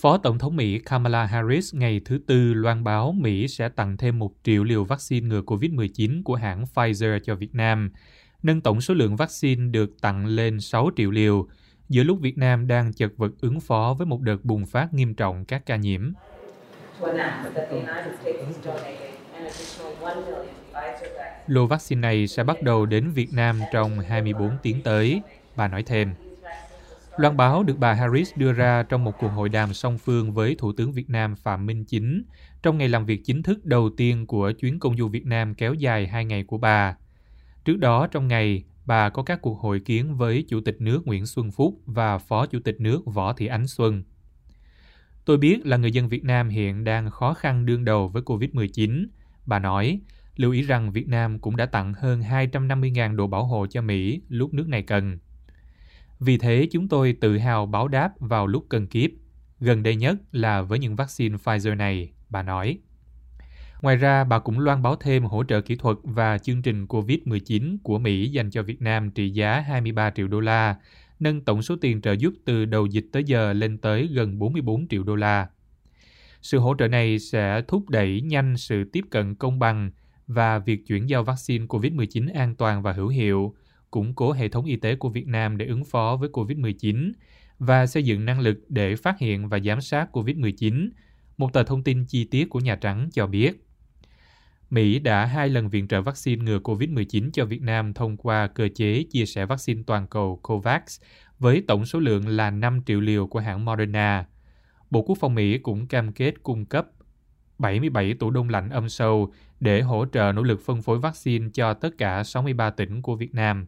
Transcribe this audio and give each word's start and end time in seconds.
Phó 0.00 0.18
Tổng 0.18 0.38
thống 0.38 0.56
Mỹ 0.56 0.78
Kamala 0.78 1.26
Harris 1.26 1.74
ngày 1.74 2.00
thứ 2.04 2.18
Tư 2.26 2.54
loan 2.54 2.84
báo 2.84 3.12
Mỹ 3.12 3.48
sẽ 3.48 3.68
tặng 3.68 3.96
thêm 3.96 4.18
một 4.18 4.32
triệu 4.42 4.64
liều 4.64 4.84
vaccine 4.84 5.28
ngừa 5.28 5.40
COVID-19 5.40 6.22
của 6.24 6.34
hãng 6.34 6.64
Pfizer 6.74 7.18
cho 7.18 7.34
Việt 7.34 7.54
Nam, 7.54 7.90
nâng 8.42 8.60
tổng 8.60 8.80
số 8.80 8.94
lượng 8.94 9.16
vaccine 9.16 9.70
được 9.70 10.00
tặng 10.00 10.26
lên 10.26 10.60
6 10.60 10.90
triệu 10.96 11.10
liều, 11.10 11.46
giữa 11.88 12.02
lúc 12.02 12.18
Việt 12.20 12.38
Nam 12.38 12.66
đang 12.66 12.92
chật 12.92 13.12
vật 13.16 13.32
ứng 13.40 13.60
phó 13.60 13.94
với 13.98 14.06
một 14.06 14.20
đợt 14.20 14.44
bùng 14.44 14.66
phát 14.66 14.94
nghiêm 14.94 15.14
trọng 15.14 15.44
các 15.44 15.66
ca 15.66 15.76
nhiễm. 15.76 16.12
Lô 21.46 21.66
vaccine 21.66 22.00
này 22.00 22.26
sẽ 22.26 22.44
bắt 22.44 22.62
đầu 22.62 22.86
đến 22.86 23.10
Việt 23.10 23.32
Nam 23.32 23.60
trong 23.72 23.98
24 23.98 24.50
tiếng 24.62 24.82
tới, 24.82 25.22
bà 25.56 25.68
nói 25.68 25.82
thêm. 25.82 26.14
Loan 27.16 27.36
báo 27.36 27.62
được 27.62 27.78
bà 27.78 27.94
Harris 27.94 28.32
đưa 28.36 28.52
ra 28.52 28.82
trong 28.82 29.04
một 29.04 29.12
cuộc 29.18 29.28
hội 29.28 29.48
đàm 29.48 29.74
song 29.74 29.98
phương 29.98 30.32
với 30.32 30.54
Thủ 30.58 30.72
tướng 30.72 30.92
Việt 30.92 31.10
Nam 31.10 31.36
Phạm 31.36 31.66
Minh 31.66 31.84
Chính 31.84 32.22
trong 32.62 32.78
ngày 32.78 32.88
làm 32.88 33.06
việc 33.06 33.20
chính 33.24 33.42
thức 33.42 33.64
đầu 33.64 33.90
tiên 33.96 34.26
của 34.26 34.52
chuyến 34.52 34.78
công 34.78 34.96
du 34.96 35.08
Việt 35.08 35.26
Nam 35.26 35.54
kéo 35.54 35.74
dài 35.74 36.06
hai 36.06 36.24
ngày 36.24 36.44
của 36.44 36.58
bà. 36.58 36.96
Trước 37.64 37.78
đó 37.78 38.06
trong 38.06 38.28
ngày, 38.28 38.64
bà 38.86 39.08
có 39.08 39.22
các 39.22 39.42
cuộc 39.42 39.60
hội 39.60 39.80
kiến 39.80 40.16
với 40.16 40.44
Chủ 40.48 40.60
tịch 40.60 40.80
nước 40.80 41.06
Nguyễn 41.06 41.26
Xuân 41.26 41.50
Phúc 41.50 41.80
và 41.86 42.18
Phó 42.18 42.46
Chủ 42.46 42.58
tịch 42.60 42.80
nước 42.80 43.02
Võ 43.06 43.32
Thị 43.32 43.46
Ánh 43.46 43.66
Xuân. 43.66 44.02
Tôi 45.24 45.36
biết 45.38 45.66
là 45.66 45.76
người 45.76 45.92
dân 45.92 46.08
Việt 46.08 46.24
Nam 46.24 46.48
hiện 46.48 46.84
đang 46.84 47.10
khó 47.10 47.34
khăn 47.34 47.66
đương 47.66 47.84
đầu 47.84 48.08
với 48.08 48.22
COVID-19. 48.22 49.06
Bà 49.46 49.58
nói, 49.58 50.00
lưu 50.36 50.52
ý 50.52 50.62
rằng 50.62 50.92
Việt 50.92 51.08
Nam 51.08 51.38
cũng 51.38 51.56
đã 51.56 51.66
tặng 51.66 51.94
hơn 51.94 52.20
250.000 52.20 53.16
đồ 53.16 53.26
bảo 53.26 53.44
hộ 53.44 53.66
cho 53.66 53.82
Mỹ 53.82 54.22
lúc 54.28 54.54
nước 54.54 54.68
này 54.68 54.82
cần. 54.82 55.18
Vì 56.20 56.38
thế 56.38 56.68
chúng 56.70 56.88
tôi 56.88 57.16
tự 57.20 57.38
hào 57.38 57.66
báo 57.66 57.88
đáp 57.88 58.12
vào 58.18 58.46
lúc 58.46 58.66
cần 58.68 58.86
kiếp, 58.86 59.10
gần 59.60 59.82
đây 59.82 59.96
nhất 59.96 60.16
là 60.32 60.62
với 60.62 60.78
những 60.78 60.96
vaccine 60.96 61.36
Pfizer 61.36 61.76
này, 61.76 62.12
bà 62.28 62.42
nói. 62.42 62.78
Ngoài 63.82 63.96
ra, 63.96 64.24
bà 64.24 64.38
cũng 64.38 64.58
loan 64.58 64.82
báo 64.82 64.96
thêm 64.96 65.24
hỗ 65.24 65.44
trợ 65.44 65.60
kỹ 65.60 65.76
thuật 65.76 65.96
và 66.02 66.38
chương 66.38 66.62
trình 66.62 66.86
COVID-19 66.86 67.76
của 67.82 67.98
Mỹ 67.98 68.28
dành 68.28 68.50
cho 68.50 68.62
Việt 68.62 68.82
Nam 68.82 69.10
trị 69.10 69.30
giá 69.30 69.60
23 69.60 70.10
triệu 70.10 70.28
đô 70.28 70.40
la, 70.40 70.76
nâng 71.20 71.40
tổng 71.40 71.62
số 71.62 71.76
tiền 71.80 72.00
trợ 72.00 72.12
giúp 72.12 72.34
từ 72.44 72.64
đầu 72.64 72.86
dịch 72.86 73.06
tới 73.12 73.24
giờ 73.24 73.52
lên 73.52 73.78
tới 73.78 74.08
gần 74.12 74.38
44 74.38 74.88
triệu 74.88 75.02
đô 75.02 75.16
la. 75.16 75.48
Sự 76.42 76.58
hỗ 76.58 76.74
trợ 76.78 76.88
này 76.88 77.18
sẽ 77.18 77.62
thúc 77.68 77.88
đẩy 77.88 78.20
nhanh 78.20 78.56
sự 78.56 78.84
tiếp 78.84 79.04
cận 79.10 79.34
công 79.34 79.58
bằng 79.58 79.90
và 80.26 80.58
việc 80.58 80.86
chuyển 80.86 81.08
giao 81.08 81.24
vaccine 81.24 81.66
COVID-19 81.66 82.34
an 82.34 82.54
toàn 82.54 82.82
và 82.82 82.92
hữu 82.92 83.08
hiệu, 83.08 83.54
củng 83.90 84.14
cố 84.14 84.32
hệ 84.32 84.48
thống 84.48 84.64
y 84.64 84.76
tế 84.76 84.96
của 84.96 85.08
Việt 85.08 85.26
Nam 85.26 85.56
để 85.56 85.66
ứng 85.66 85.84
phó 85.84 86.16
với 86.16 86.28
COVID-19 86.28 87.12
và 87.58 87.86
xây 87.86 88.02
dựng 88.02 88.24
năng 88.24 88.40
lực 88.40 88.58
để 88.68 88.96
phát 88.96 89.18
hiện 89.18 89.48
và 89.48 89.58
giám 89.58 89.80
sát 89.80 90.08
COVID-19, 90.12 90.88
một 91.36 91.52
tờ 91.52 91.62
thông 91.62 91.82
tin 91.82 92.04
chi 92.04 92.24
tiết 92.24 92.50
của 92.50 92.60
Nhà 92.60 92.76
Trắng 92.76 93.08
cho 93.12 93.26
biết. 93.26 93.66
Mỹ 94.70 94.98
đã 94.98 95.24
hai 95.26 95.48
lần 95.48 95.68
viện 95.68 95.88
trợ 95.88 96.02
vaccine 96.02 96.44
ngừa 96.44 96.58
COVID-19 96.58 97.30
cho 97.32 97.44
Việt 97.44 97.62
Nam 97.62 97.94
thông 97.94 98.16
qua 98.16 98.46
cơ 98.46 98.68
chế 98.74 99.04
chia 99.10 99.26
sẻ 99.26 99.46
vaccine 99.46 99.82
toàn 99.86 100.06
cầu 100.06 100.40
COVAX 100.42 101.00
với 101.38 101.64
tổng 101.68 101.86
số 101.86 101.98
lượng 101.98 102.28
là 102.28 102.50
5 102.50 102.82
triệu 102.86 103.00
liều 103.00 103.26
của 103.26 103.40
hãng 103.40 103.64
Moderna. 103.64 104.26
Bộ 104.90 105.02
Quốc 105.02 105.18
phòng 105.20 105.34
Mỹ 105.34 105.58
cũng 105.58 105.86
cam 105.86 106.12
kết 106.12 106.34
cung 106.42 106.64
cấp 106.64 106.86
77 107.58 108.14
tủ 108.14 108.30
đông 108.30 108.48
lạnh 108.48 108.70
âm 108.70 108.88
sâu 108.88 109.32
để 109.60 109.80
hỗ 109.80 110.06
trợ 110.12 110.32
nỗ 110.32 110.42
lực 110.42 110.60
phân 110.60 110.82
phối 110.82 110.98
vaccine 110.98 111.48
cho 111.54 111.74
tất 111.74 111.98
cả 111.98 112.24
63 112.24 112.70
tỉnh 112.70 113.02
của 113.02 113.16
Việt 113.16 113.34
Nam. 113.34 113.66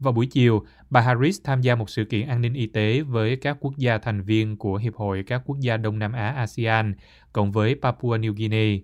Vào 0.00 0.12
buổi 0.12 0.26
chiều, 0.26 0.64
bà 0.90 1.00
Harris 1.00 1.40
tham 1.44 1.60
gia 1.60 1.74
một 1.74 1.90
sự 1.90 2.04
kiện 2.04 2.28
an 2.28 2.40
ninh 2.40 2.54
y 2.54 2.66
tế 2.66 3.00
với 3.00 3.36
các 3.36 3.56
quốc 3.60 3.76
gia 3.76 3.98
thành 3.98 4.22
viên 4.22 4.56
của 4.56 4.76
Hiệp 4.76 4.94
hội 4.94 5.24
các 5.26 5.42
quốc 5.46 5.56
gia 5.60 5.76
Đông 5.76 5.98
Nam 5.98 6.12
Á 6.12 6.28
ASEAN, 6.28 6.94
cộng 7.32 7.52
với 7.52 7.74
Papua 7.74 8.16
New 8.16 8.32
Guinea. 8.32 8.78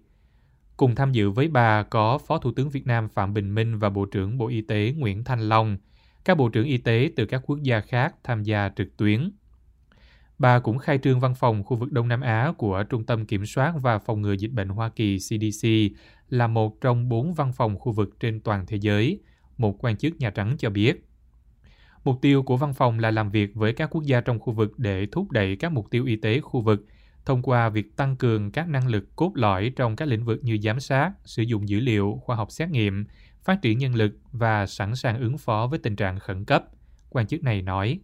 Cùng 0.76 0.94
tham 0.94 1.12
dự 1.12 1.30
với 1.30 1.48
bà 1.48 1.82
có 1.82 2.18
Phó 2.18 2.38
Thủ 2.38 2.52
tướng 2.52 2.70
Việt 2.70 2.86
Nam 2.86 3.08
Phạm 3.08 3.34
Bình 3.34 3.54
Minh 3.54 3.78
và 3.78 3.90
Bộ 3.90 4.04
trưởng 4.04 4.38
Bộ 4.38 4.46
Y 4.46 4.60
tế 4.60 4.94
Nguyễn 4.96 5.24
Thanh 5.24 5.40
Long. 5.40 5.76
Các 6.24 6.36
bộ 6.36 6.48
trưởng 6.48 6.66
y 6.66 6.78
tế 6.78 7.10
từ 7.16 7.26
các 7.26 7.42
quốc 7.46 7.62
gia 7.62 7.80
khác 7.80 8.14
tham 8.24 8.42
gia 8.42 8.70
trực 8.76 8.96
tuyến. 8.96 9.30
Bà 10.38 10.58
cũng 10.58 10.78
khai 10.78 10.98
trương 10.98 11.20
văn 11.20 11.34
phòng 11.34 11.64
khu 11.64 11.76
vực 11.76 11.92
Đông 11.92 12.08
Nam 12.08 12.20
Á 12.20 12.52
của 12.58 12.84
Trung 12.90 13.04
tâm 13.04 13.26
Kiểm 13.26 13.46
soát 13.46 13.74
và 13.82 13.98
Phòng 13.98 14.22
ngừa 14.22 14.32
Dịch 14.32 14.52
bệnh 14.52 14.68
Hoa 14.68 14.88
Kỳ 14.88 15.18
CDC 15.18 15.68
là 16.28 16.46
một 16.46 16.80
trong 16.80 17.08
bốn 17.08 17.34
văn 17.34 17.52
phòng 17.52 17.78
khu 17.78 17.92
vực 17.92 18.20
trên 18.20 18.40
toàn 18.40 18.66
thế 18.66 18.76
giới, 18.76 19.20
một 19.58 19.84
quan 19.84 19.96
chức 19.96 20.16
Nhà 20.18 20.30
Trắng 20.30 20.56
cho 20.58 20.70
biết. 20.70 21.04
Mục 22.04 22.18
tiêu 22.22 22.42
của 22.42 22.56
văn 22.56 22.74
phòng 22.74 22.98
là 22.98 23.10
làm 23.10 23.30
việc 23.30 23.54
với 23.54 23.72
các 23.72 23.90
quốc 23.90 24.04
gia 24.04 24.20
trong 24.20 24.38
khu 24.38 24.52
vực 24.52 24.78
để 24.78 25.06
thúc 25.12 25.30
đẩy 25.30 25.56
các 25.56 25.72
mục 25.72 25.90
tiêu 25.90 26.04
y 26.04 26.16
tế 26.16 26.40
khu 26.40 26.60
vực 26.60 26.86
thông 27.24 27.42
qua 27.42 27.68
việc 27.68 27.96
tăng 27.96 28.16
cường 28.16 28.50
các 28.50 28.68
năng 28.68 28.88
lực 28.88 29.16
cốt 29.16 29.32
lõi 29.34 29.72
trong 29.76 29.96
các 29.96 30.08
lĩnh 30.08 30.24
vực 30.24 30.44
như 30.44 30.58
giám 30.62 30.80
sát, 30.80 31.12
sử 31.24 31.42
dụng 31.42 31.68
dữ 31.68 31.80
liệu, 31.80 32.20
khoa 32.24 32.36
học 32.36 32.50
xét 32.50 32.70
nghiệm, 32.70 33.04
phát 33.44 33.62
triển 33.62 33.78
nhân 33.78 33.94
lực 33.94 34.18
và 34.32 34.66
sẵn 34.66 34.96
sàng 34.96 35.18
ứng 35.18 35.38
phó 35.38 35.66
với 35.66 35.78
tình 35.78 35.96
trạng 35.96 36.18
khẩn 36.18 36.44
cấp, 36.44 36.64
quan 37.10 37.26
chức 37.26 37.42
này 37.42 37.62
nói. 37.62 38.00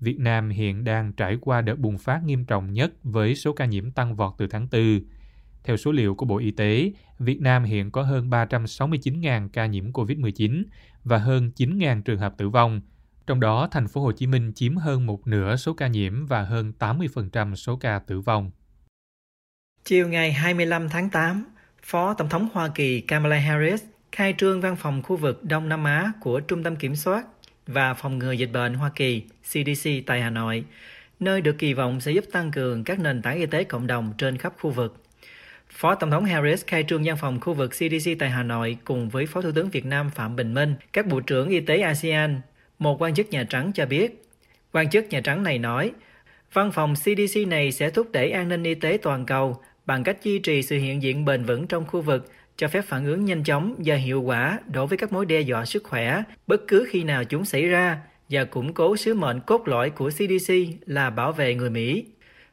Việt 0.00 0.18
Nam 0.18 0.50
hiện 0.50 0.84
đang 0.84 1.12
trải 1.12 1.38
qua 1.40 1.60
đợt 1.60 1.78
bùng 1.78 1.98
phát 1.98 2.22
nghiêm 2.24 2.44
trọng 2.44 2.72
nhất 2.72 2.92
với 3.02 3.34
số 3.34 3.52
ca 3.52 3.64
nhiễm 3.64 3.90
tăng 3.90 4.16
vọt 4.16 4.34
từ 4.38 4.46
tháng 4.46 4.68
4. 4.72 5.00
Theo 5.64 5.76
số 5.76 5.92
liệu 5.92 6.14
của 6.14 6.26
Bộ 6.26 6.38
Y 6.38 6.50
tế, 6.50 6.92
Việt 7.18 7.40
Nam 7.40 7.64
hiện 7.64 7.90
có 7.90 8.02
hơn 8.02 8.30
369.000 8.30 9.48
ca 9.48 9.66
nhiễm 9.66 9.92
COVID-19 9.92 10.62
và 11.04 11.18
hơn 11.18 11.50
9.000 11.56 12.02
trường 12.02 12.18
hợp 12.18 12.34
tử 12.36 12.48
vong, 12.48 12.80
trong 13.26 13.40
đó, 13.40 13.68
thành 13.70 13.88
phố 13.88 14.00
Hồ 14.00 14.12
Chí 14.12 14.26
Minh 14.26 14.52
chiếm 14.54 14.76
hơn 14.76 15.06
một 15.06 15.26
nửa 15.26 15.56
số 15.56 15.74
ca 15.74 15.86
nhiễm 15.86 16.26
và 16.26 16.42
hơn 16.42 16.72
80% 16.78 17.54
số 17.54 17.76
ca 17.76 17.98
tử 17.98 18.20
vong. 18.20 18.50
Chiều 19.84 20.08
ngày 20.08 20.32
25 20.32 20.88
tháng 20.88 21.10
8, 21.10 21.44
Phó 21.82 22.14
Tổng 22.14 22.28
thống 22.28 22.48
Hoa 22.52 22.68
Kỳ 22.68 23.00
Kamala 23.00 23.36
Harris 23.36 23.82
khai 24.12 24.34
trương 24.38 24.60
văn 24.60 24.76
phòng 24.76 25.02
khu 25.02 25.16
vực 25.16 25.44
Đông 25.44 25.68
Nam 25.68 25.84
Á 25.84 26.12
của 26.20 26.40
Trung 26.40 26.62
tâm 26.62 26.76
Kiểm 26.76 26.96
soát 26.96 27.26
và 27.66 27.94
Phòng 27.94 28.18
ngừa 28.18 28.32
Dịch 28.32 28.50
bệnh 28.52 28.74
Hoa 28.74 28.90
Kỳ 28.94 29.22
CDC 29.42 29.90
tại 30.06 30.22
Hà 30.22 30.30
Nội, 30.30 30.64
nơi 31.20 31.40
được 31.40 31.58
kỳ 31.58 31.74
vọng 31.74 32.00
sẽ 32.00 32.12
giúp 32.12 32.24
tăng 32.32 32.50
cường 32.50 32.84
các 32.84 32.98
nền 32.98 33.22
tảng 33.22 33.38
y 33.38 33.46
tế 33.46 33.64
cộng 33.64 33.86
đồng 33.86 34.12
trên 34.18 34.38
khắp 34.38 34.54
khu 34.60 34.70
vực. 34.70 35.03
Phó 35.74 35.94
Tổng 35.94 36.10
thống 36.10 36.24
Harris 36.24 36.66
khai 36.66 36.84
trương 36.88 37.02
văn 37.04 37.16
phòng 37.16 37.40
khu 37.40 37.54
vực 37.54 37.70
CDC 37.70 38.10
tại 38.18 38.30
Hà 38.30 38.42
Nội 38.42 38.76
cùng 38.84 39.08
với 39.08 39.26
Phó 39.26 39.42
Thủ 39.42 39.52
tướng 39.54 39.70
Việt 39.70 39.86
Nam 39.86 40.10
Phạm 40.14 40.36
Bình 40.36 40.54
Minh, 40.54 40.74
các 40.92 41.06
bộ 41.06 41.20
trưởng 41.20 41.48
y 41.48 41.60
tế 41.60 41.80
ASEAN 41.80 42.40
một 42.78 43.02
quan 43.02 43.14
chức 43.14 43.30
Nhà 43.30 43.44
Trắng 43.44 43.72
cho 43.74 43.86
biết. 43.86 44.24
Quan 44.72 44.90
chức 44.90 45.08
Nhà 45.10 45.20
Trắng 45.20 45.42
này 45.42 45.58
nói, 45.58 45.92
văn 46.52 46.72
phòng 46.72 46.94
CDC 46.94 47.48
này 47.48 47.72
sẽ 47.72 47.90
thúc 47.90 48.12
đẩy 48.12 48.30
an 48.30 48.48
ninh 48.48 48.62
y 48.62 48.74
tế 48.74 48.98
toàn 49.02 49.26
cầu 49.26 49.60
bằng 49.86 50.04
cách 50.04 50.22
duy 50.22 50.38
trì 50.38 50.62
sự 50.62 50.78
hiện 50.78 51.02
diện 51.02 51.24
bền 51.24 51.44
vững 51.44 51.66
trong 51.66 51.86
khu 51.86 52.00
vực, 52.00 52.30
cho 52.56 52.68
phép 52.68 52.84
phản 52.88 53.06
ứng 53.06 53.24
nhanh 53.24 53.44
chóng 53.44 53.74
và 53.78 53.94
hiệu 53.94 54.22
quả 54.22 54.58
đối 54.66 54.86
với 54.86 54.98
các 54.98 55.12
mối 55.12 55.26
đe 55.26 55.40
dọa 55.40 55.64
sức 55.64 55.84
khỏe 55.84 56.22
bất 56.46 56.60
cứ 56.68 56.86
khi 56.88 57.04
nào 57.04 57.24
chúng 57.24 57.44
xảy 57.44 57.68
ra 57.68 57.98
và 58.28 58.44
củng 58.44 58.72
cố 58.72 58.96
sứ 58.96 59.14
mệnh 59.14 59.40
cốt 59.40 59.68
lõi 59.68 59.90
của 59.90 60.10
CDC 60.10 60.54
là 60.86 61.10
bảo 61.10 61.32
vệ 61.32 61.54
người 61.54 61.70
Mỹ. 61.70 62.04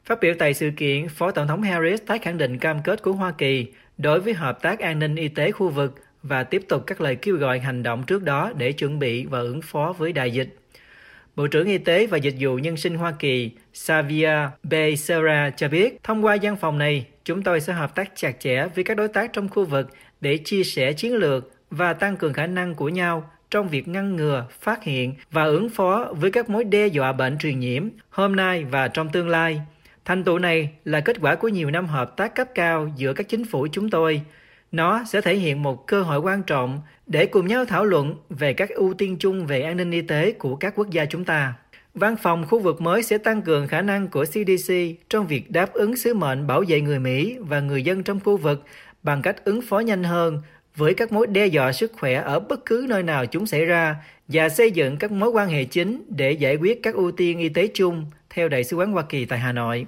Phát 0.06 0.20
biểu 0.22 0.34
tại 0.40 0.54
sự 0.54 0.72
kiện, 0.78 1.10
Phó 1.10 1.32
Tổng 1.32 1.48
thống 1.48 1.62
Harris 1.62 2.02
tái 2.06 2.20
khẳng 2.20 2.38
định 2.38 2.58
cam 2.58 2.84
kết 2.84 3.02
của 3.02 3.12
Hoa 3.12 3.32
Kỳ 3.32 3.68
đối 3.98 4.20
với 4.20 4.34
hợp 4.34 4.62
tác 4.62 4.80
an 4.80 5.00
ninh 5.00 5.16
y 5.16 5.28
tế 5.28 5.52
khu 5.52 5.70
vực 5.70 5.96
và 6.24 6.44
tiếp 6.44 6.62
tục 6.70 6.84
các 6.88 7.02
lời 7.02 7.16
kêu 7.16 7.36
gọi 7.36 7.60
hành 7.60 7.84
động 7.84 8.04
trước 8.08 8.24
đó 8.24 8.52
để 8.58 8.72
chuẩn 8.72 9.00
bị 9.00 9.26
và 9.26 9.40
ứng 9.40 9.62
phó 9.62 9.94
với 9.98 10.14
đại 10.14 10.32
dịch. 10.32 10.56
Bộ 11.36 11.48
trưởng 11.48 11.68
Y 11.68 11.78
tế 11.78 12.08
và 12.08 12.18
Dịch 12.18 12.36
vụ 12.40 12.56
Nhân 12.58 12.78
sinh 12.78 12.96
Hoa 12.96 13.14
Kỳ 13.20 13.52
Xavier 13.74 14.50
Becerra 14.64 15.50
cho 15.50 15.68
biết, 15.68 16.04
thông 16.04 16.26
qua 16.26 16.38
văn 16.42 16.56
phòng 16.56 16.78
này, 16.78 17.06
chúng 17.26 17.44
tôi 17.44 17.62
sẽ 17.62 17.74
hợp 17.74 17.96
tác 17.96 18.12
chặt 18.16 18.40
chẽ 18.40 18.68
với 18.76 18.84
các 18.84 18.98
đối 18.98 19.08
tác 19.08 19.34
trong 19.34 19.50
khu 19.50 19.66
vực 19.66 19.90
để 20.22 20.38
chia 20.38 20.64
sẻ 20.64 20.94
chiến 20.94 21.16
lược 21.16 21.52
và 21.70 21.94
tăng 21.94 22.18
cường 22.18 22.34
khả 22.34 22.48
năng 22.48 22.76
của 22.76 22.90
nhau 22.90 23.32
trong 23.52 23.70
việc 23.70 23.88
ngăn 23.88 24.16
ngừa, 24.16 24.46
phát 24.60 24.84
hiện 24.84 25.14
và 25.32 25.44
ứng 25.44 25.70
phó 25.70 26.08
với 26.12 26.32
các 26.32 26.50
mối 26.50 26.64
đe 26.64 26.88
dọa 26.88 27.12
bệnh 27.12 27.38
truyền 27.38 27.60
nhiễm 27.60 27.90
hôm 28.10 28.36
nay 28.36 28.64
và 28.64 28.88
trong 28.88 29.10
tương 29.10 29.30
lai. 29.30 29.62
Thành 30.06 30.24
tựu 30.24 30.40
này 30.40 30.70
là 30.86 31.00
kết 31.00 31.18
quả 31.22 31.36
của 31.36 31.48
nhiều 31.48 31.72
năm 31.72 31.88
hợp 31.88 32.18
tác 32.18 32.36
cấp 32.36 32.48
cao 32.56 32.92
giữa 32.96 33.14
các 33.14 33.30
chính 33.30 33.46
phủ 33.46 33.68
chúng 33.72 33.90
tôi, 33.90 34.22
nó 34.72 35.04
sẽ 35.08 35.22
thể 35.22 35.36
hiện 35.36 35.64
một 35.64 35.88
cơ 35.88 36.02
hội 36.02 36.20
quan 36.20 36.44
trọng 36.44 36.82
để 37.08 37.26
cùng 37.26 37.48
nhau 37.48 37.66
thảo 37.66 37.86
luận 37.86 38.16
về 38.30 38.54
các 38.54 38.70
ưu 38.70 38.94
tiên 38.94 39.18
chung 39.20 39.46
về 39.46 39.62
an 39.62 39.78
ninh 39.78 39.92
y 39.92 40.02
tế 40.02 40.32
của 40.32 40.56
các 40.56 40.74
quốc 40.76 40.90
gia 40.90 41.06
chúng 41.06 41.26
ta. 41.26 41.54
Văn 41.94 42.16
phòng 42.22 42.46
khu 42.48 42.60
vực 42.60 42.82
mới 42.82 43.04
sẽ 43.04 43.18
tăng 43.18 43.42
cường 43.42 43.68
khả 43.68 43.82
năng 43.82 44.08
của 44.08 44.26
CDC 44.26 44.74
trong 45.10 45.28
việc 45.28 45.52
đáp 45.52 45.74
ứng 45.74 45.96
sứ 45.96 46.14
mệnh 46.14 46.48
bảo 46.48 46.64
vệ 46.68 46.82
người 46.82 47.00
Mỹ 47.00 47.38
và 47.40 47.60
người 47.60 47.84
dân 47.84 48.04
trong 48.04 48.20
khu 48.20 48.38
vực 48.38 48.64
bằng 49.04 49.22
cách 49.22 49.46
ứng 49.46 49.62
phó 49.62 49.80
nhanh 49.80 50.04
hơn 50.04 50.42
với 50.76 50.94
các 50.94 51.12
mối 51.12 51.28
đe 51.28 51.46
dọa 51.46 51.72
sức 51.72 51.92
khỏe 52.00 52.14
ở 52.14 52.40
bất 52.40 52.66
cứ 52.66 52.86
nơi 52.90 53.04
nào 53.04 53.26
chúng 53.26 53.46
xảy 53.46 53.66
ra 53.66 53.96
và 54.28 54.50
xây 54.50 54.72
dựng 54.72 54.98
các 54.98 55.12
mối 55.12 55.30
quan 55.30 55.50
hệ 55.50 55.64
chính 55.64 56.04
để 56.08 56.32
giải 56.32 56.56
quyết 56.56 56.84
các 56.84 56.96
ưu 56.96 57.12
tiên 57.12 57.40
y 57.40 57.50
tế 57.50 57.68
chung 57.74 58.06
theo 58.34 58.50
Đại 58.50 58.64
sứ 58.64 58.78
quán 58.78 58.92
Hoa 58.92 59.04
Kỳ 59.10 59.26
tại 59.26 59.40
Hà 59.40 59.52
Nội. 59.52 59.86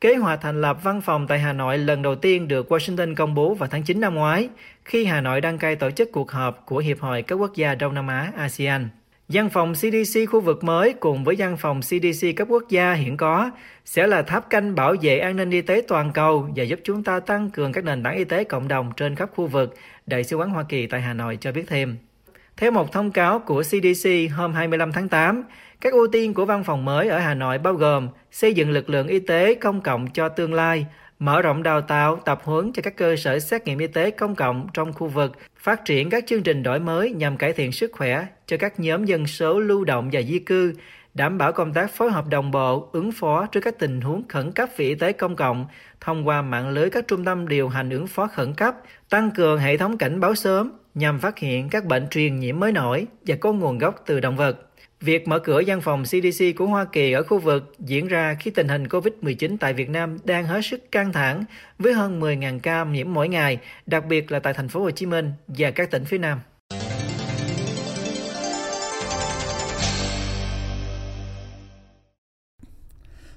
Kế 0.00 0.16
hoạch 0.16 0.40
thành 0.40 0.60
lập 0.60 0.78
văn 0.82 1.00
phòng 1.00 1.26
tại 1.26 1.38
Hà 1.38 1.52
Nội 1.52 1.78
lần 1.78 2.02
đầu 2.02 2.14
tiên 2.14 2.48
được 2.48 2.72
Washington 2.72 3.14
công 3.14 3.34
bố 3.34 3.54
vào 3.54 3.68
tháng 3.68 3.82
9 3.82 4.00
năm 4.00 4.14
ngoái, 4.14 4.48
khi 4.84 5.04
Hà 5.04 5.20
Nội 5.20 5.40
đăng 5.40 5.58
cai 5.58 5.76
tổ 5.76 5.90
chức 5.90 6.12
cuộc 6.12 6.30
họp 6.30 6.66
của 6.66 6.78
Hiệp 6.78 7.00
hội 7.00 7.22
các 7.22 7.34
quốc 7.34 7.54
gia 7.54 7.74
Đông 7.74 7.94
Nam 7.94 8.08
Á 8.08 8.32
ASEAN. 8.36 8.88
Văn 9.28 9.50
phòng 9.50 9.74
CDC 9.74 10.20
khu 10.30 10.40
vực 10.40 10.64
mới 10.64 10.92
cùng 10.92 11.24
với 11.24 11.34
văn 11.38 11.56
phòng 11.56 11.80
CDC 11.80 12.26
cấp 12.36 12.48
quốc 12.50 12.64
gia 12.68 12.92
hiện 12.92 13.16
có 13.16 13.50
sẽ 13.84 14.06
là 14.06 14.22
tháp 14.22 14.50
canh 14.50 14.74
bảo 14.74 14.94
vệ 15.02 15.18
an 15.18 15.36
ninh 15.36 15.50
y 15.50 15.62
tế 15.62 15.82
toàn 15.88 16.12
cầu 16.12 16.48
và 16.56 16.64
giúp 16.64 16.80
chúng 16.84 17.04
ta 17.04 17.20
tăng 17.20 17.50
cường 17.50 17.72
các 17.72 17.84
nền 17.84 18.02
tảng 18.02 18.16
y 18.16 18.24
tế 18.24 18.44
cộng 18.44 18.68
đồng 18.68 18.92
trên 18.96 19.16
khắp 19.16 19.30
khu 19.34 19.46
vực, 19.46 19.74
Đại 20.06 20.24
sứ 20.24 20.36
quán 20.36 20.50
Hoa 20.50 20.64
Kỳ 20.68 20.86
tại 20.86 21.00
Hà 21.00 21.14
Nội 21.14 21.38
cho 21.40 21.52
biết 21.52 21.64
thêm. 21.66 21.96
Theo 22.56 22.70
một 22.70 22.92
thông 22.92 23.10
cáo 23.10 23.38
của 23.38 23.62
CDC 23.62 24.10
hôm 24.36 24.52
25 24.52 24.92
tháng 24.92 25.08
8, 25.08 25.42
các 25.82 25.92
ưu 25.92 26.06
tiên 26.06 26.34
của 26.34 26.44
văn 26.44 26.64
phòng 26.64 26.84
mới 26.84 27.08
ở 27.08 27.18
Hà 27.18 27.34
Nội 27.34 27.58
bao 27.58 27.74
gồm 27.74 28.08
xây 28.30 28.54
dựng 28.54 28.70
lực 28.70 28.90
lượng 28.90 29.08
y 29.08 29.18
tế 29.18 29.54
công 29.54 29.80
cộng 29.80 30.06
cho 30.06 30.28
tương 30.28 30.54
lai, 30.54 30.86
mở 31.18 31.42
rộng 31.42 31.62
đào 31.62 31.80
tạo, 31.80 32.16
tập 32.16 32.40
huấn 32.44 32.72
cho 32.72 32.82
các 32.82 32.96
cơ 32.96 33.16
sở 33.16 33.38
xét 33.38 33.64
nghiệm 33.64 33.78
y 33.78 33.86
tế 33.86 34.10
công 34.10 34.34
cộng 34.34 34.66
trong 34.74 34.92
khu 34.92 35.06
vực, 35.06 35.32
phát 35.56 35.84
triển 35.84 36.10
các 36.10 36.24
chương 36.26 36.42
trình 36.42 36.62
đổi 36.62 36.80
mới 36.80 37.10
nhằm 37.10 37.36
cải 37.36 37.52
thiện 37.52 37.72
sức 37.72 37.90
khỏe 37.92 38.26
cho 38.46 38.56
các 38.56 38.80
nhóm 38.80 39.04
dân 39.04 39.26
số 39.26 39.60
lưu 39.60 39.84
động 39.84 40.10
và 40.12 40.22
di 40.22 40.38
cư, 40.38 40.72
đảm 41.14 41.38
bảo 41.38 41.52
công 41.52 41.72
tác 41.72 41.90
phối 41.90 42.10
hợp 42.10 42.28
đồng 42.28 42.50
bộ, 42.50 42.88
ứng 42.92 43.12
phó 43.12 43.46
trước 43.46 43.60
các 43.60 43.78
tình 43.78 44.00
huống 44.00 44.28
khẩn 44.28 44.52
cấp 44.52 44.68
về 44.76 44.84
y 44.84 44.94
tế 44.94 45.12
công 45.12 45.36
cộng 45.36 45.66
thông 46.00 46.28
qua 46.28 46.42
mạng 46.42 46.68
lưới 46.68 46.90
các 46.90 47.08
trung 47.08 47.24
tâm 47.24 47.48
điều 47.48 47.68
hành 47.68 47.90
ứng 47.90 48.06
phó 48.06 48.26
khẩn 48.26 48.54
cấp, 48.54 48.74
tăng 49.08 49.30
cường 49.30 49.58
hệ 49.58 49.76
thống 49.76 49.98
cảnh 49.98 50.20
báo 50.20 50.34
sớm 50.34 50.72
nhằm 50.94 51.18
phát 51.18 51.38
hiện 51.38 51.68
các 51.68 51.84
bệnh 51.84 52.08
truyền 52.08 52.38
nhiễm 52.38 52.60
mới 52.60 52.72
nổi 52.72 53.06
và 53.26 53.36
có 53.40 53.52
nguồn 53.52 53.78
gốc 53.78 54.02
từ 54.06 54.20
động 54.20 54.36
vật. 54.36 54.68
Việc 55.02 55.28
mở 55.28 55.38
cửa 55.38 55.62
văn 55.66 55.80
phòng 55.80 56.04
CDC 56.04 56.44
của 56.56 56.66
Hoa 56.66 56.84
Kỳ 56.84 57.12
ở 57.12 57.22
khu 57.22 57.38
vực 57.38 57.74
diễn 57.78 58.08
ra 58.08 58.36
khi 58.40 58.50
tình 58.50 58.68
hình 58.68 58.84
COVID-19 58.84 59.56
tại 59.60 59.72
Việt 59.72 59.88
Nam 59.88 60.16
đang 60.24 60.44
hết 60.44 60.60
sức 60.64 60.92
căng 60.92 61.12
thẳng 61.12 61.44
với 61.78 61.92
hơn 61.92 62.20
10.000 62.20 62.58
ca 62.58 62.84
nhiễm 62.84 63.14
mỗi 63.14 63.28
ngày, 63.28 63.58
đặc 63.86 64.04
biệt 64.08 64.32
là 64.32 64.38
tại 64.38 64.54
thành 64.54 64.68
phố 64.68 64.80
Hồ 64.80 64.90
Chí 64.90 65.06
Minh 65.06 65.32
và 65.46 65.70
các 65.70 65.90
tỉnh 65.90 66.04
phía 66.04 66.18
Nam. 66.18 66.40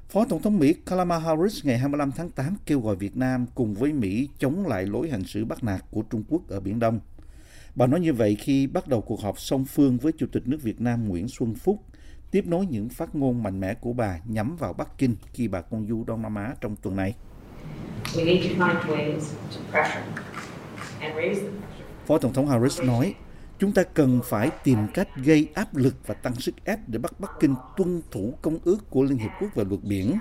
Phó 0.10 0.26
Tổng 0.30 0.42
thống 0.42 0.60
Mỹ 0.60 0.76
Kamala 0.86 1.20
Harris 1.20 1.66
ngày 1.66 1.78
25 1.78 2.12
tháng 2.12 2.30
8 2.30 2.56
kêu 2.66 2.80
gọi 2.80 2.96
Việt 2.96 3.18
Nam 3.18 3.46
cùng 3.56 3.74
với 3.74 3.94
Mỹ 3.94 4.30
chống 4.40 4.68
lại 4.68 4.86
lối 4.86 5.10
hành 5.10 5.24
xử 5.24 5.46
bắt 5.46 5.64
nạt 5.64 5.82
của 5.92 6.02
Trung 6.02 6.24
Quốc 6.30 6.42
ở 6.50 6.60
Biển 6.60 6.80
Đông. 6.80 7.00
Bà 7.76 7.88
nói 7.88 8.00
như 8.00 8.14
vậy 8.14 8.36
khi 8.36 8.68
bắt 8.68 8.88
đầu 8.88 9.02
cuộc 9.02 9.22
họp 9.22 9.40
song 9.40 9.66
phương 9.66 9.98
với 9.98 10.12
Chủ 10.18 10.26
tịch 10.32 10.48
nước 10.48 10.58
Việt 10.62 10.82
Nam 10.82 11.08
Nguyễn 11.08 11.28
Xuân 11.28 11.56
Phúc, 11.56 11.84
tiếp 12.32 12.48
nối 12.48 12.66
những 12.66 12.90
phát 12.90 13.16
ngôn 13.16 13.44
mạnh 13.44 13.60
mẽ 13.60 13.74
của 13.74 13.94
bà 13.94 14.20
nhắm 14.26 14.56
vào 14.56 14.74
Bắc 14.74 14.98
Kinh 14.98 15.16
khi 15.34 15.48
bà 15.48 15.62
công 15.62 15.88
du 15.88 16.04
Đông 16.04 16.22
Nam 16.22 16.36
Á 16.36 16.54
trong 16.62 16.76
tuần 16.76 16.96
này. 16.96 17.16
Phó 22.06 22.18
Tổng 22.18 22.34
thống 22.34 22.48
Harris 22.48 22.82
nói, 22.82 23.16
chúng 23.60 23.72
ta 23.72 23.84
cần 23.84 24.20
phải 24.26 24.50
tìm 24.64 24.80
cách 24.94 25.08
gây 25.16 25.48
áp 25.54 25.76
lực 25.76 25.96
và 26.08 26.14
tăng 26.14 26.36
sức 26.36 26.56
ép 26.66 26.80
để 26.88 27.00
bắt 27.00 27.20
Bắc 27.20 27.32
Kinh 27.40 27.56
tuân 27.78 28.02
thủ 28.12 28.34
công 28.42 28.58
ước 28.64 28.90
của 28.90 29.04
Liên 29.04 29.18
Hiệp 29.18 29.32
Quốc 29.42 29.56
về 29.56 29.64
luật 29.70 29.84
biển 29.84 30.18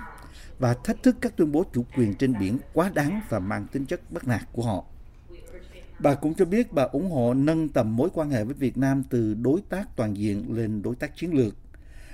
và 0.59 0.73
thách 0.73 1.03
thức 1.03 1.15
các 1.21 1.37
tuyên 1.37 1.51
bố 1.51 1.63
chủ 1.73 1.85
quyền 1.97 2.13
trên 2.13 2.39
biển 2.39 2.57
quá 2.73 2.91
đáng 2.93 3.21
và 3.29 3.39
mang 3.39 3.67
tính 3.71 3.85
chất 3.85 4.11
bắt 4.11 4.27
nạt 4.27 4.41
của 4.51 4.63
họ. 4.63 4.85
Bà 5.99 6.15
cũng 6.15 6.33
cho 6.33 6.45
biết 6.45 6.73
bà 6.73 6.83
ủng 6.83 7.11
hộ 7.11 7.33
nâng 7.33 7.69
tầm 7.69 7.95
mối 7.95 8.09
quan 8.13 8.29
hệ 8.29 8.43
với 8.43 8.53
Việt 8.53 8.77
Nam 8.77 9.03
từ 9.09 9.33
đối 9.33 9.61
tác 9.69 9.95
toàn 9.95 10.17
diện 10.17 10.53
lên 10.53 10.81
đối 10.81 10.95
tác 10.95 11.15
chiến 11.15 11.33
lược, 11.33 11.55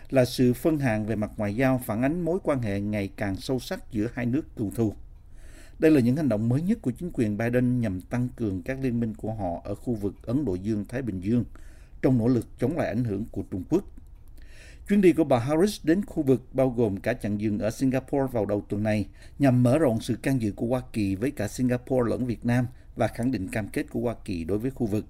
là 0.10 0.26
sự 0.26 0.54
phân 0.54 0.78
hạng 0.78 1.06
về 1.06 1.16
mặt 1.16 1.32
ngoại 1.38 1.56
giao 1.56 1.82
phản 1.86 2.02
ánh 2.02 2.22
mối 2.22 2.40
quan 2.44 2.62
hệ 2.62 2.82
ngày 2.82 3.10
càng 3.16 3.36
sâu 3.36 3.60
sắc 3.60 3.92
giữa 3.92 4.08
hai 4.14 4.26
nước 4.26 4.56
cựu 4.56 4.72
thù. 4.72 4.94
Đây 5.80 5.92
là 5.92 6.00
những 6.00 6.16
hành 6.16 6.30
động 6.30 6.50
mới 6.50 6.62
nhất 6.62 6.78
của 6.82 6.92
chính 6.92 7.10
quyền 7.14 7.38
Biden 7.38 7.82
nhằm 7.82 8.02
tăng 8.02 8.30
cường 8.36 8.62
các 8.62 8.78
liên 8.82 9.00
minh 9.00 9.14
của 9.16 9.34
họ 9.34 9.62
ở 9.64 9.76
khu 9.76 9.94
vực 9.94 10.14
Ấn 10.24 10.46
Độ 10.46 10.56
Dương-Thái 10.56 11.02
Bình 11.02 11.20
Dương 11.20 11.46
trong 12.02 12.18
nỗ 12.18 12.28
lực 12.28 12.48
chống 12.60 12.78
lại 12.78 12.88
ảnh 12.88 13.04
hưởng 13.04 13.26
của 13.32 13.44
Trung 13.52 13.64
Quốc. 13.70 13.84
Chuyến 14.90 15.02
đi 15.02 15.14
của 15.14 15.24
bà 15.24 15.40
Harris 15.40 15.80
đến 15.84 16.06
khu 16.06 16.24
vực 16.24 16.42
bao 16.54 16.70
gồm 16.70 16.98
cả 16.98 17.14
chặng 17.14 17.42
dừng 17.42 17.60
ở 17.60 17.72
Singapore 17.72 18.32
vào 18.32 18.46
đầu 18.46 18.66
tuần 18.70 18.84
này 18.84 19.08
nhằm 19.40 19.64
mở 19.64 19.78
rộng 19.78 20.02
sự 20.02 20.16
can 20.16 20.42
dự 20.42 20.52
của 20.52 20.68
Hoa 20.68 20.82
Kỳ 20.94 21.16
với 21.16 21.32
cả 21.32 21.48
Singapore 21.48 22.10
lẫn 22.10 22.26
Việt 22.26 22.46
Nam 22.46 22.68
và 22.96 23.08
khẳng 23.08 23.32
định 23.32 23.48
cam 23.48 23.68
kết 23.68 23.86
của 23.90 24.00
Hoa 24.00 24.16
Kỳ 24.26 24.44
đối 24.44 24.58
với 24.58 24.72
khu 24.72 24.88
vực. 24.88 25.06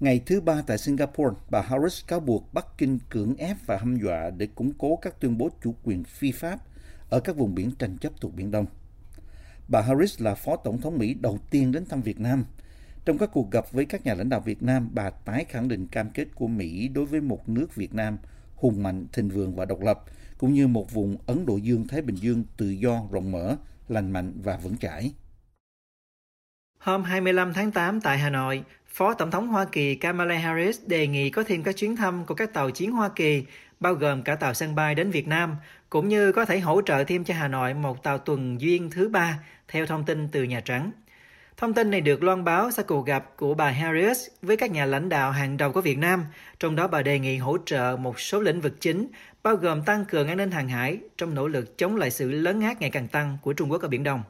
Ngày 0.00 0.20
thứ 0.26 0.40
ba 0.40 0.62
tại 0.66 0.78
Singapore, 0.78 1.36
bà 1.50 1.60
Harris 1.60 2.06
cáo 2.06 2.20
buộc 2.20 2.54
Bắc 2.54 2.66
Kinh 2.78 2.98
cưỡng 3.10 3.36
ép 3.36 3.56
và 3.66 3.76
hăm 3.76 3.96
dọa 3.96 4.30
để 4.30 4.46
củng 4.46 4.72
cố 4.78 4.96
các 4.96 5.20
tuyên 5.20 5.38
bố 5.38 5.48
chủ 5.62 5.74
quyền 5.84 6.04
phi 6.04 6.32
pháp 6.32 6.58
ở 7.10 7.20
các 7.20 7.36
vùng 7.36 7.54
biển 7.54 7.70
tranh 7.78 7.98
chấp 7.98 8.12
thuộc 8.20 8.34
Biển 8.34 8.50
Đông. 8.50 8.66
Bà 9.68 9.80
Harris 9.80 10.20
là 10.20 10.34
Phó 10.34 10.56
Tổng 10.56 10.80
thống 10.80 10.98
Mỹ 10.98 11.14
đầu 11.14 11.38
tiên 11.50 11.72
đến 11.72 11.84
thăm 11.86 12.02
Việt 12.02 12.20
Nam. 12.20 12.44
Trong 13.04 13.18
các 13.18 13.30
cuộc 13.32 13.50
gặp 13.50 13.72
với 13.72 13.84
các 13.84 14.04
nhà 14.04 14.14
lãnh 14.14 14.28
đạo 14.28 14.40
Việt 14.40 14.62
Nam, 14.62 14.90
bà 14.92 15.10
tái 15.10 15.44
khẳng 15.48 15.68
định 15.68 15.86
cam 15.86 16.10
kết 16.10 16.28
của 16.34 16.46
Mỹ 16.46 16.88
đối 16.88 17.06
với 17.06 17.20
một 17.20 17.48
nước 17.48 17.74
Việt 17.74 17.94
Nam 17.94 18.18
hùng 18.54 18.82
mạnh, 18.82 19.06
thịnh 19.12 19.28
vượng 19.28 19.54
và 19.54 19.64
độc 19.64 19.80
lập, 19.80 20.04
cũng 20.38 20.54
như 20.54 20.66
một 20.66 20.92
vùng 20.92 21.16
Ấn 21.26 21.46
Độ 21.46 21.56
Dương-Thái 21.56 22.02
Bình 22.02 22.16
Dương 22.16 22.44
tự 22.56 22.70
do, 22.70 23.02
rộng 23.10 23.32
mở, 23.32 23.56
lành 23.88 24.10
mạnh 24.10 24.32
và 24.42 24.56
vững 24.56 24.76
chãi. 24.76 25.12
Hôm 26.84 27.04
25 27.04 27.52
tháng 27.52 27.70
8 27.70 28.00
tại 28.00 28.18
Hà 28.18 28.30
Nội, 28.30 28.62
Phó 28.86 29.14
Tổng 29.14 29.30
thống 29.30 29.48
Hoa 29.48 29.64
Kỳ 29.72 29.94
Kamala 29.94 30.34
Harris 30.34 30.80
đề 30.86 31.06
nghị 31.06 31.30
có 31.30 31.44
thêm 31.46 31.62
các 31.62 31.76
chuyến 31.76 31.96
thăm 31.96 32.26
của 32.26 32.34
các 32.34 32.52
tàu 32.52 32.70
chiến 32.70 32.92
Hoa 32.92 33.08
Kỳ, 33.08 33.44
bao 33.80 33.94
gồm 33.94 34.22
cả 34.22 34.34
tàu 34.34 34.54
sân 34.54 34.74
bay 34.74 34.94
đến 34.94 35.10
Việt 35.10 35.28
Nam, 35.28 35.56
cũng 35.90 36.08
như 36.08 36.32
có 36.32 36.44
thể 36.44 36.58
hỗ 36.58 36.82
trợ 36.82 37.04
thêm 37.04 37.24
cho 37.24 37.34
Hà 37.34 37.48
Nội 37.48 37.74
một 37.74 38.02
tàu 38.02 38.18
tuần 38.18 38.60
duyên 38.60 38.90
thứ 38.90 39.08
ba, 39.08 39.38
theo 39.68 39.86
thông 39.86 40.04
tin 40.04 40.28
từ 40.28 40.42
Nhà 40.42 40.60
Trắng. 40.60 40.90
Thông 41.56 41.74
tin 41.74 41.90
này 41.90 42.00
được 42.00 42.22
loan 42.22 42.44
báo 42.44 42.70
sau 42.70 42.84
cuộc 42.88 43.06
gặp 43.06 43.36
của 43.36 43.54
bà 43.54 43.70
Harris 43.70 44.18
với 44.42 44.56
các 44.56 44.70
nhà 44.70 44.84
lãnh 44.84 45.08
đạo 45.08 45.30
hàng 45.30 45.56
đầu 45.56 45.72
của 45.72 45.80
Việt 45.80 45.98
Nam, 45.98 46.24
trong 46.58 46.76
đó 46.76 46.88
bà 46.88 47.02
đề 47.02 47.18
nghị 47.18 47.36
hỗ 47.36 47.56
trợ 47.66 47.96
một 48.00 48.20
số 48.20 48.40
lĩnh 48.40 48.60
vực 48.60 48.80
chính, 48.80 49.06
bao 49.42 49.56
gồm 49.56 49.82
tăng 49.82 50.04
cường 50.04 50.28
an 50.28 50.36
ninh 50.36 50.50
hàng 50.50 50.68
hải 50.68 50.98
trong 51.16 51.34
nỗ 51.34 51.48
lực 51.48 51.78
chống 51.78 51.96
lại 51.96 52.10
sự 52.10 52.30
lớn 52.30 52.60
át 52.60 52.80
ngày 52.80 52.90
càng 52.90 53.08
tăng 53.08 53.38
của 53.42 53.52
Trung 53.52 53.70
Quốc 53.70 53.82
ở 53.82 53.88
Biển 53.88 54.02
Đông. 54.02 54.22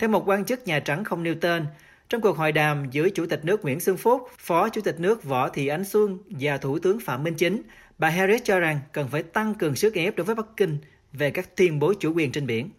Theo 0.00 0.08
một 0.08 0.28
quan 0.28 0.44
chức 0.44 0.66
Nhà 0.66 0.80
Trắng 0.80 1.04
không 1.04 1.22
nêu 1.22 1.34
tên, 1.40 1.66
trong 2.08 2.20
cuộc 2.20 2.36
hội 2.36 2.52
đàm 2.52 2.90
giữa 2.90 3.08
Chủ 3.10 3.26
tịch 3.26 3.44
nước 3.44 3.62
Nguyễn 3.62 3.80
Xuân 3.80 3.96
Phúc, 3.96 4.28
Phó 4.38 4.68
Chủ 4.68 4.80
tịch 4.80 5.00
nước 5.00 5.24
Võ 5.24 5.48
Thị 5.48 5.66
Ánh 5.66 5.84
Xuân 5.84 6.18
và 6.28 6.58
Thủ 6.58 6.78
tướng 6.78 7.00
Phạm 7.00 7.22
Minh 7.22 7.34
Chính, 7.34 7.62
bà 7.98 8.08
Harris 8.08 8.42
cho 8.44 8.60
rằng 8.60 8.80
cần 8.92 9.08
phải 9.08 9.22
tăng 9.22 9.54
cường 9.54 9.76
sức 9.76 9.94
ép 9.94 10.16
đối 10.16 10.24
với 10.24 10.34
Bắc 10.34 10.46
Kinh 10.56 10.78
về 11.12 11.30
các 11.30 11.56
tuyên 11.56 11.78
bố 11.78 11.94
chủ 12.00 12.12
quyền 12.14 12.32
trên 12.32 12.46
biển. 12.46 12.70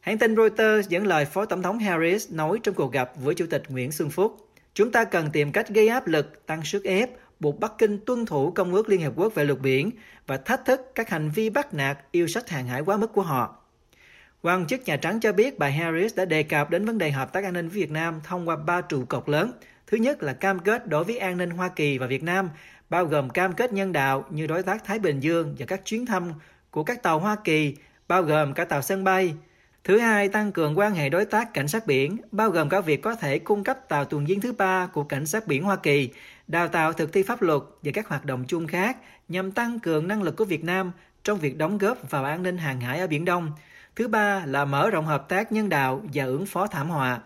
Hãng 0.00 0.18
tin 0.18 0.36
Reuters 0.36 0.88
dẫn 0.88 1.06
lời 1.06 1.24
Phó 1.24 1.44
Tổng 1.44 1.62
thống 1.62 1.78
Harris 1.78 2.32
nói 2.32 2.58
trong 2.62 2.74
cuộc 2.74 2.92
gặp 2.92 3.12
với 3.16 3.34
Chủ 3.34 3.46
tịch 3.50 3.62
Nguyễn 3.68 3.92
Xuân 3.92 4.10
Phúc, 4.10 4.48
chúng 4.74 4.92
ta 4.92 5.04
cần 5.04 5.30
tìm 5.32 5.52
cách 5.52 5.68
gây 5.68 5.88
áp 5.88 6.06
lực, 6.06 6.46
tăng 6.46 6.64
sức 6.64 6.84
ép, 6.84 7.10
buộc 7.40 7.60
Bắc 7.60 7.72
Kinh 7.78 7.98
tuân 8.06 8.26
thủ 8.26 8.50
Công 8.50 8.74
ước 8.74 8.88
Liên 8.88 9.02
Hợp 9.02 9.12
Quốc 9.16 9.34
về 9.34 9.44
luật 9.44 9.60
biển 9.60 9.90
và 10.26 10.36
thách 10.36 10.64
thức 10.64 10.80
các 10.94 11.08
hành 11.10 11.30
vi 11.30 11.50
bắt 11.50 11.74
nạt, 11.74 11.98
yêu 12.10 12.26
sách 12.26 12.48
hàng 12.48 12.66
hải 12.66 12.80
quá 12.80 12.96
mức 12.96 13.12
của 13.12 13.22
họ. 13.22 13.65
Quan 14.42 14.66
chức 14.66 14.84
Nhà 14.84 14.96
Trắng 14.96 15.20
cho 15.20 15.32
biết 15.32 15.58
bà 15.58 15.68
Harris 15.68 16.16
đã 16.16 16.24
đề 16.24 16.42
cập 16.42 16.70
đến 16.70 16.84
vấn 16.84 16.98
đề 16.98 17.10
hợp 17.10 17.32
tác 17.32 17.44
an 17.44 17.52
ninh 17.52 17.68
với 17.68 17.80
Việt 17.80 17.90
Nam 17.90 18.20
thông 18.24 18.48
qua 18.48 18.56
ba 18.56 18.80
trụ 18.80 19.04
cột 19.04 19.28
lớn. 19.28 19.52
Thứ 19.86 19.96
nhất 19.96 20.22
là 20.22 20.32
cam 20.32 20.58
kết 20.58 20.86
đối 20.86 21.04
với 21.04 21.18
an 21.18 21.36
ninh 21.36 21.50
Hoa 21.50 21.68
Kỳ 21.68 21.98
và 21.98 22.06
Việt 22.06 22.22
Nam, 22.22 22.50
bao 22.90 23.04
gồm 23.04 23.30
cam 23.30 23.52
kết 23.52 23.72
nhân 23.72 23.92
đạo 23.92 24.24
như 24.30 24.46
đối 24.46 24.62
tác 24.62 24.84
Thái 24.84 24.98
Bình 24.98 25.20
Dương 25.20 25.54
và 25.58 25.66
các 25.66 25.84
chuyến 25.84 26.06
thăm 26.06 26.32
của 26.70 26.84
các 26.84 27.02
tàu 27.02 27.18
Hoa 27.18 27.36
Kỳ, 27.44 27.76
bao 28.08 28.22
gồm 28.22 28.54
cả 28.54 28.64
tàu 28.64 28.82
sân 28.82 29.04
bay. 29.04 29.34
Thứ 29.84 29.98
hai, 29.98 30.28
tăng 30.28 30.52
cường 30.52 30.78
quan 30.78 30.94
hệ 30.94 31.08
đối 31.08 31.24
tác 31.24 31.54
cảnh 31.54 31.68
sát 31.68 31.86
biển, 31.86 32.16
bao 32.32 32.50
gồm 32.50 32.68
cả 32.68 32.80
việc 32.80 33.02
có 33.02 33.14
thể 33.14 33.38
cung 33.38 33.64
cấp 33.64 33.88
tàu 33.88 34.04
tuần 34.04 34.28
duyên 34.28 34.40
thứ 34.40 34.52
ba 34.52 34.86
của 34.86 35.04
cảnh 35.04 35.26
sát 35.26 35.46
biển 35.46 35.62
Hoa 35.62 35.76
Kỳ, 35.76 36.10
đào 36.48 36.68
tạo 36.68 36.92
thực 36.92 37.12
thi 37.12 37.22
pháp 37.22 37.42
luật 37.42 37.62
và 37.82 37.92
các 37.94 38.08
hoạt 38.08 38.24
động 38.24 38.44
chung 38.48 38.66
khác 38.66 38.96
nhằm 39.28 39.52
tăng 39.52 39.80
cường 39.80 40.08
năng 40.08 40.22
lực 40.22 40.36
của 40.36 40.44
Việt 40.44 40.64
Nam 40.64 40.92
trong 41.24 41.38
việc 41.38 41.58
đóng 41.58 41.78
góp 41.78 42.10
vào 42.10 42.24
an 42.24 42.42
ninh 42.42 42.58
hàng 42.58 42.80
hải 42.80 42.98
ở 43.00 43.06
Biển 43.06 43.24
Đông. 43.24 43.52
Thứ 43.96 44.08
ba 44.08 44.42
là 44.46 44.64
mở 44.64 44.90
rộng 44.90 45.06
hợp 45.06 45.28
tác 45.28 45.52
nhân 45.52 45.68
đạo 45.68 46.02
và 46.14 46.24
ứng 46.24 46.46
phó 46.46 46.66
thảm 46.66 46.90
họa. 46.90 47.20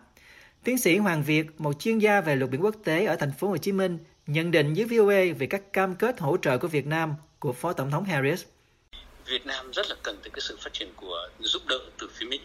Tiến 0.65 0.79
sĩ 0.79 0.97
Hoàng 0.97 1.23
Việt, 1.23 1.47
một 1.59 1.73
chuyên 1.81 1.99
gia 1.99 2.21
về 2.21 2.37
luật 2.37 2.51
biển 2.51 2.65
quốc 2.65 2.75
tế 2.85 3.05
ở 3.05 3.17
thành 3.17 3.33
phố 3.39 3.49
Hồ 3.49 3.57
Chí 3.57 3.73
Minh, 3.73 3.99
nhận 4.27 4.51
định 4.51 4.75
với 4.75 4.85
VOA 4.85 5.39
về 5.39 5.47
các 5.51 5.73
cam 5.73 5.95
kết 5.95 6.21
hỗ 6.21 6.37
trợ 6.37 6.59
của 6.59 6.69
Việt 6.69 6.87
Nam 6.87 7.15
của 7.39 7.53
Phó 7.53 7.73
Tổng 7.73 7.91
thống 7.91 8.05
Harris. 8.05 8.45
Việt 9.27 9.47
Nam 9.47 9.71
rất 9.71 9.87
là 9.89 9.97
cần 10.03 10.17
tới 10.23 10.31
cái 10.31 10.41
sự 10.41 10.59
phát 10.61 10.73
triển 10.73 10.89
của 10.97 11.29
giúp 11.39 11.63
đỡ 11.67 11.79
từ 11.99 12.09
phía 12.15 12.27
Mỹ 12.27 12.41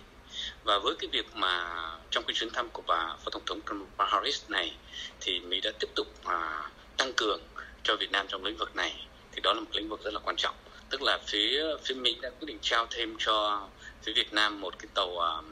và 0.63 0.79
với 0.83 0.95
cái 0.99 1.09
việc 1.13 1.25
mà 1.35 1.65
trong 2.09 2.23
cái 2.27 2.33
chuyến 2.33 2.49
thăm 2.53 2.69
của 2.73 2.83
bà 2.87 3.15
Phó 3.23 3.29
Tổng 3.31 3.43
thống 3.45 3.61
Kamala 3.61 4.11
Harris 4.11 4.49
này 4.49 4.77
thì 5.21 5.39
Mỹ 5.39 5.61
đã 5.63 5.71
tiếp 5.79 5.87
tục 5.95 6.07
mà 6.23 6.61
tăng 6.97 7.13
cường 7.17 7.41
cho 7.83 7.95
Việt 7.99 8.11
Nam 8.11 8.25
trong 8.29 8.43
lĩnh 8.43 8.57
vực 8.57 8.75
này 8.75 9.07
thì 9.31 9.41
đó 9.41 9.53
là 9.53 9.59
một 9.59 9.71
lĩnh 9.73 9.89
vực 9.89 10.03
rất 10.03 10.13
là 10.13 10.19
quan 10.19 10.35
trọng 10.35 10.55
tức 10.89 11.01
là 11.01 11.19
phía 11.27 11.63
phía 11.83 11.95
Mỹ 11.95 12.17
đã 12.21 12.29
quyết 12.29 12.45
định 12.45 12.57
trao 12.61 12.87
thêm 12.91 13.15
cho 13.19 13.67
phía 14.05 14.13
Việt 14.13 14.33
Nam 14.33 14.61
một 14.61 14.79
cái 14.79 14.87
tàu 14.93 15.07
uh, 15.07 15.45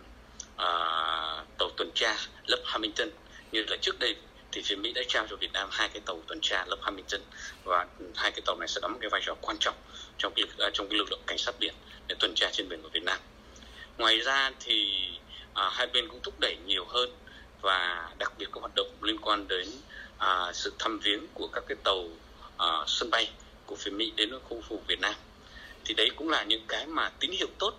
uh, 0.55 1.57
tàu 1.57 1.69
tuần 1.77 1.91
tra 1.95 2.15
lớp 2.47 2.61
Hamilton 2.65 3.09
như 3.51 3.65
là 3.67 3.77
trước 3.81 3.99
đây 3.99 4.15
thì 4.51 4.61
phía 4.61 4.75
Mỹ 4.75 4.93
đã 4.93 5.01
trao 5.07 5.27
cho 5.29 5.35
Việt 5.35 5.53
Nam 5.53 5.69
hai 5.71 5.89
cái 5.89 6.01
tàu 6.05 6.21
tuần 6.27 6.39
tra 6.41 6.65
lớp 6.65 6.77
Hamilton 6.81 7.21
và 7.63 7.87
hai 8.15 8.31
cái 8.31 8.41
tàu 8.45 8.55
này 8.59 8.67
sẽ 8.67 8.81
đóng 8.81 8.97
cái 9.01 9.09
vai 9.09 9.21
trò 9.25 9.35
quan 9.41 9.57
trọng 9.59 9.75
trong 10.17 10.33
việc 10.35 10.49
uh, 10.67 10.73
trong 10.73 10.87
cái 10.89 10.97
lực 10.97 11.11
lượng 11.11 11.21
cảnh 11.27 11.37
sát 11.37 11.55
biển 11.59 11.73
để 12.07 12.15
tuần 12.19 12.33
tra 12.35 12.49
trên 12.51 12.69
biển 12.69 12.81
của 12.81 12.89
Việt 12.89 13.03
Nam. 13.03 13.19
Ngoài 13.97 14.19
ra 14.19 14.51
thì 14.59 15.07
uh, 15.51 15.73
hai 15.73 15.87
bên 15.87 16.07
cũng 16.09 16.19
thúc 16.23 16.39
đẩy 16.39 16.57
nhiều 16.65 16.85
hơn 16.85 17.09
và 17.61 18.09
đặc 18.17 18.33
biệt 18.37 18.47
các 18.53 18.59
hoạt 18.59 18.75
động 18.75 18.89
liên 19.01 19.17
quan 19.21 19.47
đến 19.47 19.67
uh, 20.15 20.55
sự 20.55 20.73
thăm 20.79 20.99
viếng 20.99 21.27
của 21.33 21.47
các 21.53 21.63
cái 21.67 21.77
tàu 21.83 22.09
uh, 22.55 22.87
sân 22.87 23.09
bay 23.09 23.31
của 23.65 23.75
phía 23.75 23.91
Mỹ 23.91 24.11
đến 24.15 24.29
với 24.31 24.39
khu 24.39 24.63
vực 24.69 24.79
Việt 24.87 24.99
Nam 24.99 25.13
thì 25.85 25.93
đấy 25.93 26.09
cũng 26.15 26.29
là 26.29 26.43
những 26.43 26.65
cái 26.67 26.87
mà 26.87 27.11
tín 27.19 27.31
hiệu 27.31 27.47
tốt 27.59 27.73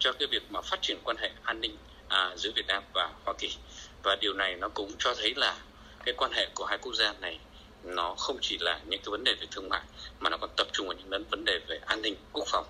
cho 0.00 0.12
cái 0.12 0.28
việc 0.30 0.42
mà 0.50 0.60
phát 0.60 0.82
triển 0.82 0.98
quan 1.04 1.16
hệ 1.16 1.30
an 1.42 1.60
ninh 1.60 1.76
à, 2.08 2.30
giữa 2.36 2.50
Việt 2.56 2.66
Nam 2.66 2.82
và 2.94 3.10
Hoa 3.24 3.34
Kỳ 3.38 3.56
và 4.02 4.16
điều 4.20 4.34
này 4.34 4.56
nó 4.56 4.68
cũng 4.68 4.92
cho 4.98 5.14
thấy 5.14 5.34
là 5.34 5.56
cái 6.04 6.14
quan 6.16 6.32
hệ 6.32 6.48
của 6.54 6.64
hai 6.64 6.78
quốc 6.78 6.94
gia 6.94 7.12
này 7.12 7.38
nó 7.84 8.14
không 8.18 8.38
chỉ 8.40 8.58
là 8.60 8.80
những 8.86 9.00
cái 9.00 9.10
vấn 9.10 9.24
đề 9.24 9.34
về 9.40 9.46
thương 9.50 9.68
mại 9.68 9.82
mà 10.20 10.30
nó 10.30 10.36
còn 10.36 10.50
tập 10.56 10.66
trung 10.72 10.86
vào 10.86 10.96
những 10.96 11.24
vấn 11.30 11.44
đề 11.44 11.60
về 11.68 11.80
an 11.86 12.02
ninh 12.02 12.14
quốc 12.32 12.44
phòng 12.52 12.66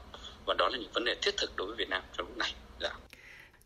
và 0.46 0.54
đó 0.58 0.68
là 0.68 0.78
những 0.78 0.92
vấn 0.92 1.04
đề 1.04 1.16
thiết 1.22 1.36
thực 1.36 1.56
đối 1.56 1.66
với 1.66 1.76
Việt 1.76 1.88
Nam 1.88 2.02
trong 2.16 2.26
lúc 2.26 2.36
này. 2.36 2.54
Dạ. 2.80 2.90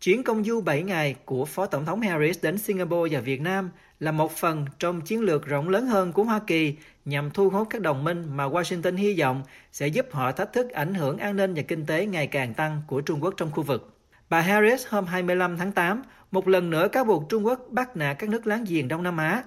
Chuyến 0.01 0.23
công 0.23 0.45
du 0.45 0.61
7 0.61 0.83
ngày 0.83 1.15
của 1.25 1.45
Phó 1.45 1.67
Tổng 1.67 1.87
thống 1.87 2.01
Harris 2.01 2.39
đến 2.43 2.59
Singapore 2.59 3.17
và 3.17 3.21
Việt 3.21 3.41
Nam 3.41 3.71
là 4.01 4.13
một 4.13 4.33
phần 4.33 4.67
trong 4.79 5.01
chiến 5.01 5.21
lược 5.21 5.47
rộng 5.47 5.69
lớn 5.69 5.87
hơn 5.87 6.13
của 6.13 6.25
Hoa 6.25 6.41
Kỳ 6.47 6.75
nhằm 7.05 7.31
thu 7.31 7.51
hút 7.51 7.67
các 7.71 7.81
đồng 7.81 8.05
minh 8.05 8.25
mà 8.31 8.49
Washington 8.49 8.97
hy 8.97 9.21
vọng 9.21 9.43
sẽ 9.73 9.87
giúp 9.87 10.07
họ 10.13 10.33
thách 10.33 10.53
thức 10.53 10.71
ảnh 10.71 10.95
hưởng 10.95 11.19
an 11.19 11.37
ninh 11.37 11.55
và 11.55 11.63
kinh 11.63 11.87
tế 11.87 12.07
ngày 12.07 12.27
càng 12.27 12.55
tăng 12.55 12.83
của 12.87 13.01
Trung 13.01 13.23
Quốc 13.23 13.35
trong 13.37 13.51
khu 13.51 13.63
vực. 13.63 13.91
Bà 14.29 14.41
Harris 14.41 14.87
hôm 14.89 15.07
25 15.07 15.57
tháng 15.57 15.73
8 15.73 16.03
một 16.31 16.49
lần 16.49 16.71
nữa 16.71 16.89
cáo 16.89 17.05
buộc 17.05 17.29
Trung 17.29 17.47
Quốc 17.47 17.67
bắt 17.71 17.97
nạt 17.97 18.19
các 18.19 18.29
nước 18.29 18.47
láng 18.47 18.65
giềng 18.69 18.89
Đông 18.89 19.03
Nam 19.03 19.17
Á. 19.17 19.43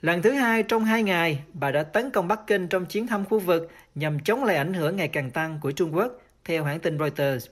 Lần 0.00 0.22
thứ 0.22 0.30
hai 0.30 0.62
trong 0.62 0.84
hai 0.84 1.02
ngày, 1.02 1.42
bà 1.52 1.70
đã 1.70 1.82
tấn 1.82 2.10
công 2.10 2.28
Bắc 2.28 2.46
Kinh 2.46 2.68
trong 2.68 2.86
chuyến 2.86 3.06
thăm 3.06 3.24
khu 3.24 3.38
vực 3.38 3.70
nhằm 3.94 4.20
chống 4.20 4.44
lại 4.44 4.56
ảnh 4.56 4.74
hưởng 4.74 4.96
ngày 4.96 5.08
càng 5.08 5.30
tăng 5.30 5.58
của 5.62 5.72
Trung 5.72 5.94
Quốc, 5.94 6.12
theo 6.44 6.64
hãng 6.64 6.80
tin 6.80 6.98
Reuters. 6.98 7.46